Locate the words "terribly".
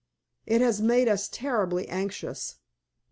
1.27-1.87